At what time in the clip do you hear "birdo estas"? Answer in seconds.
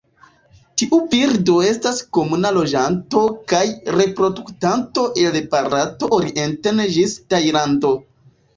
1.09-1.99